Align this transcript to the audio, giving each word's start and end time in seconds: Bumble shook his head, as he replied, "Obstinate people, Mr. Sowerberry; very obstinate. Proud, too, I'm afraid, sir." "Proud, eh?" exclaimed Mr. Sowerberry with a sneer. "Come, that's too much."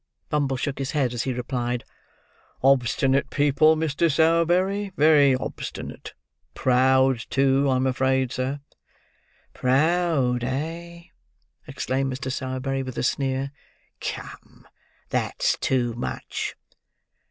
Bumble 0.29 0.57
shook 0.57 0.79
his 0.79 0.93
head, 0.93 1.13
as 1.13 1.25
he 1.25 1.31
replied, 1.33 1.83
"Obstinate 2.63 3.29
people, 3.29 3.75
Mr. 3.75 4.09
Sowerberry; 4.11 4.91
very 4.97 5.35
obstinate. 5.35 6.15
Proud, 6.55 7.23
too, 7.29 7.69
I'm 7.69 7.85
afraid, 7.85 8.31
sir." 8.31 8.61
"Proud, 9.53 10.43
eh?" 10.43 11.03
exclaimed 11.67 12.11
Mr. 12.11 12.31
Sowerberry 12.31 12.81
with 12.81 12.97
a 12.97 13.03
sneer. 13.03 13.51
"Come, 13.99 14.67
that's 15.11 15.55
too 15.59 15.93
much." 15.93 16.55